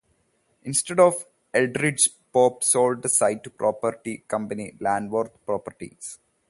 [0.63, 0.97] Instead,
[1.53, 6.17] Eldridge Pope sold the site to property company Landworth Properties.